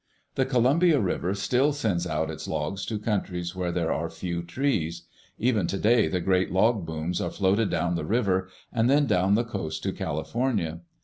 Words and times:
The 0.33 0.47
Columbia 0.47 0.99
River 0.99 1.35
still 1.35 1.73
sends 1.73 2.07
out 2.07 2.31
its 2.31 2.47
logs 2.47 2.87
to 2.87 2.97
countries 2.97 3.55
where 3.55 3.71
there 3.71 3.93
are 3.93 4.09
few 4.09 4.41
trees. 4.41 5.03
Even 5.37 5.67
today 5.67 6.07
the 6.07 6.19
great 6.19 6.51
log 6.51 6.87
booms 6.87 7.21
are 7.21 7.29
floated 7.29 7.69
down 7.69 7.93
the 7.93 8.03
river, 8.03 8.49
and 8.73 8.89
then 8.89 9.05
down 9.05 9.35
the 9.35 9.43
coast 9.45 9.83
to 9.83 9.93
California. 9.93 10.79